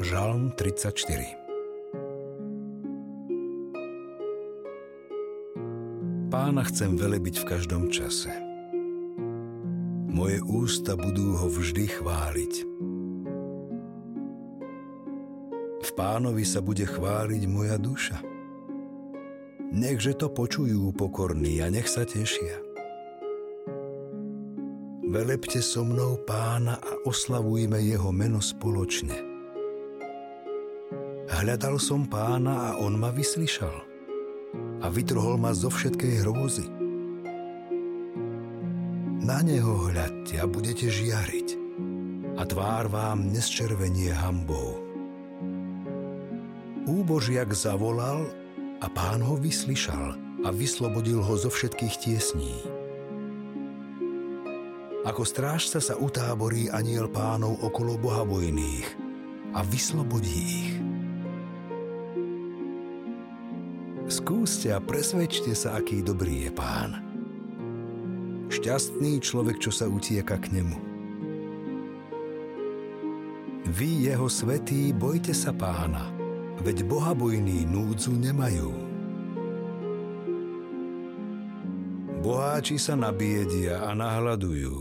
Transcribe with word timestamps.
Žalm 0.00 0.56
34 0.56 0.96
Pána 6.32 6.64
chcem 6.64 6.96
velebiť 6.96 7.44
v 7.44 7.44
každom 7.44 7.92
čase. 7.92 8.32
Moje 10.08 10.40
ústa 10.48 10.96
budú 10.96 11.36
ho 11.36 11.52
vždy 11.52 12.00
chváliť. 12.00 12.54
V 15.84 15.90
pánovi 15.92 16.48
sa 16.48 16.64
bude 16.64 16.88
chváliť 16.88 17.42
moja 17.44 17.76
duša. 17.76 18.24
Nechže 19.68 20.16
to 20.16 20.32
počujú 20.32 20.96
pokorní 20.96 21.60
a 21.60 21.68
nech 21.68 21.92
sa 21.92 22.08
tešia. 22.08 22.56
Velepte 25.12 25.60
so 25.60 25.84
mnou 25.84 26.16
pána 26.24 26.80
a 26.80 27.04
oslavujme 27.04 27.84
jeho 27.84 28.08
meno 28.16 28.40
spoločne. 28.40 29.29
Hľadal 31.40 31.80
som 31.80 32.04
pána 32.04 32.68
a 32.68 32.70
on 32.84 33.00
ma 33.00 33.08
vyslyšal 33.08 33.72
a 34.84 34.86
vytrhol 34.92 35.40
ma 35.40 35.56
zo 35.56 35.72
všetkej 35.72 36.20
hrôzy. 36.20 36.68
Na 39.24 39.40
neho 39.40 39.88
hľadte 39.88 40.36
a 40.36 40.44
budete 40.44 40.92
žiariť 40.92 41.48
a 42.36 42.44
tvár 42.44 42.92
vám 42.92 43.32
nesčervenie 43.32 44.12
hambou. 44.12 44.84
Úbožiak 46.84 47.56
zavolal 47.56 48.28
a 48.84 48.86
pán 48.92 49.24
ho 49.24 49.40
vyslyšal 49.40 50.20
a 50.44 50.48
vyslobodil 50.52 51.24
ho 51.24 51.34
zo 51.40 51.48
všetkých 51.48 51.94
tiesní. 52.04 52.52
Ako 55.08 55.24
strážca 55.24 55.80
sa 55.80 55.96
utáborí 55.96 56.68
aniel 56.68 57.08
pánov 57.08 57.64
okolo 57.64 57.96
bohabojných 57.96 58.88
a 59.56 59.64
vyslobodí 59.64 60.36
ich. 60.36 60.89
Skúste 64.10 64.74
a 64.74 64.82
presvedčte 64.82 65.54
sa, 65.54 65.78
aký 65.78 66.02
dobrý 66.02 66.44
je 66.44 66.50
pán. 66.50 66.98
Šťastný 68.50 69.22
človek, 69.22 69.62
čo 69.62 69.70
sa 69.70 69.86
utieka 69.86 70.34
k 70.34 70.50
nemu. 70.50 70.78
Vy, 73.70 74.10
jeho 74.10 74.26
svetí, 74.26 74.90
bojte 74.90 75.30
sa 75.30 75.54
pána, 75.54 76.10
veď 76.58 76.90
bohabojní 76.90 77.70
núdzu 77.70 78.10
nemajú. 78.18 78.74
Boháči 82.18 82.82
sa 82.82 82.98
nabiedia 82.98 83.86
a 83.86 83.94
nahľadujú, 83.94 84.78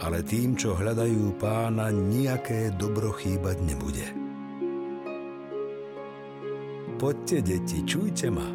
ale 0.00 0.24
tým, 0.24 0.56
čo 0.56 0.72
hľadajú 0.72 1.36
pána, 1.36 1.92
nejaké 1.92 2.72
dobro 2.80 3.12
chýbať 3.12 3.60
nebude. 3.60 4.17
Poďte, 6.98 7.46
deti, 7.46 7.86
čujte 7.86 8.26
ma. 8.26 8.50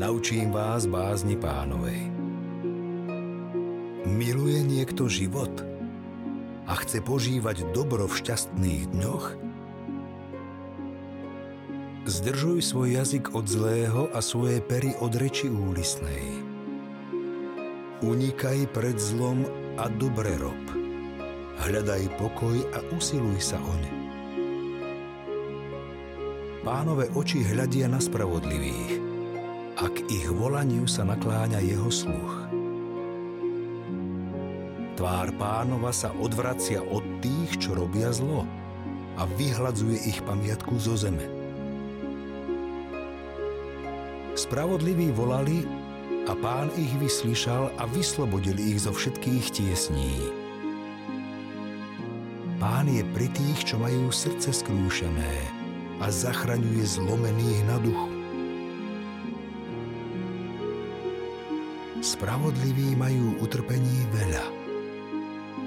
Naučím 0.00 0.48
vás 0.48 0.88
bázni 0.88 1.36
pánovej. 1.36 2.08
Miluje 4.08 4.64
niekto 4.64 5.12
život 5.12 5.52
a 6.64 6.72
chce 6.80 7.04
požívať 7.04 7.68
dobro 7.76 8.08
v 8.08 8.16
šťastných 8.16 8.96
dňoch? 8.96 9.24
Zdržuj 12.08 12.64
svoj 12.64 12.96
jazyk 12.96 13.36
od 13.36 13.44
zlého 13.44 14.08
a 14.08 14.24
svoje 14.24 14.64
pery 14.64 14.96
od 14.96 15.12
reči 15.12 15.52
úlisnej. 15.52 16.24
Unikaj 18.00 18.72
pred 18.72 18.96
zlom 18.96 19.44
a 19.76 19.92
dobre 19.92 20.32
rob. 20.40 20.64
Hľadaj 21.60 22.08
pokoj 22.16 22.56
a 22.72 22.80
usiluj 22.96 23.36
sa 23.44 23.60
oň. 23.60 24.05
Pánové 26.66 27.06
oči 27.14 27.46
hľadia 27.46 27.86
na 27.86 28.02
spravodlivých, 28.02 28.98
ak 29.78 30.10
ich 30.10 30.26
volaniu 30.34 30.82
sa 30.90 31.06
nakláňa 31.06 31.62
jeho 31.62 31.86
sluch. 31.94 32.34
Tvár 34.98 35.30
pánova 35.38 35.94
sa 35.94 36.10
odvracia 36.18 36.82
od 36.82 37.06
tých, 37.22 37.62
čo 37.62 37.78
robia 37.78 38.10
zlo 38.10 38.42
a 39.14 39.30
vyhladzuje 39.38 40.10
ich 40.10 40.18
pamiatku 40.26 40.74
zo 40.82 40.98
zeme. 40.98 41.22
Spravodliví 44.34 45.14
volali 45.14 45.62
a 46.26 46.34
pán 46.34 46.74
ich 46.74 46.90
vyslyšal 46.98 47.78
a 47.78 47.86
vyslobodil 47.94 48.58
ich 48.58 48.82
zo 48.82 48.90
všetkých 48.90 49.46
tiesní. 49.54 50.18
Pán 52.58 52.90
je 52.90 53.06
pri 53.14 53.30
tých, 53.30 53.70
čo 53.70 53.78
majú 53.78 54.10
srdce 54.10 54.50
skrúšené 54.50 55.65
a 56.00 56.12
zachraňuje 56.12 56.84
zlomených 56.84 57.60
na 57.68 57.76
duchu. 57.80 58.10
Spravodliví 62.04 62.94
majú 62.94 63.40
utrpení 63.40 64.06
veľa, 64.12 64.46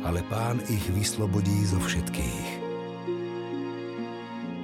ale 0.07 0.21
pán 0.29 0.61
ich 0.69 0.85
vyslobodí 0.93 1.65
zo 1.67 1.81
všetkých. 1.81 2.47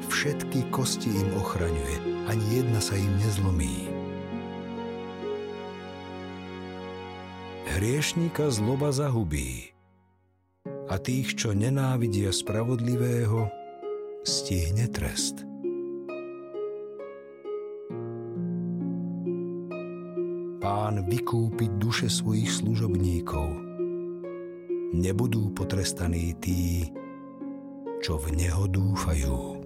Všetky 0.07 0.71
kosti 0.71 1.11
im 1.11 1.29
ochraňuje, 1.35 2.25
ani 2.31 2.45
jedna 2.61 2.79
sa 2.79 2.95
im 2.95 3.11
nezlomí. 3.19 3.91
Hriešníka 7.75 8.47
zloba 8.55 8.95
zahubí 8.95 9.75
a 10.87 10.95
tých, 10.95 11.35
čo 11.35 11.51
nenávidia 11.51 12.31
spravodlivého, 12.31 13.51
stihne 14.23 14.87
trest. 14.87 15.54
Pán 20.65 21.05
vykúpiť 21.05 21.77
duše 21.77 22.09
svojich 22.09 22.49
služobníkov. 22.49 23.53
Nebudú 24.97 25.53
potrestaní 25.53 26.33
tí, 26.41 26.89
čo 28.01 28.17
v 28.17 28.33
Neho 28.33 28.65
dúfajú. 28.65 29.64